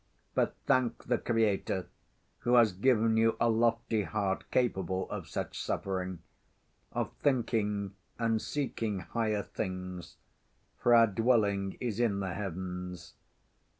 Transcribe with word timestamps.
But 0.33 0.55
thank 0.65 1.03
the 1.03 1.19
Creator 1.19 1.87
who 2.39 2.55
has 2.55 2.73
given 2.73 3.17
you 3.17 3.37
a 3.39 3.47
lofty 3.51 4.01
heart 4.01 4.49
capable 4.49 5.07
of 5.11 5.27
such 5.29 5.61
suffering; 5.61 6.23
of 6.91 7.13
thinking 7.17 7.93
and 8.17 8.41
seeking 8.41 9.01
higher 9.01 9.43
things, 9.43 10.15
for 10.79 10.95
our 10.95 11.05
dwelling 11.05 11.77
is 11.79 11.99
in 11.99 12.19
the 12.19 12.33
heavens. 12.33 13.13